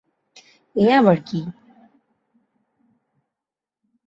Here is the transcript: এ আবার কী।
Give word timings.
এ 0.75 0.85
আবার 0.97 1.17
কী। 1.27 1.39